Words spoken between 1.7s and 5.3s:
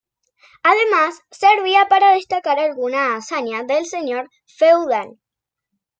para destacar alguna hazaña del señor feudal.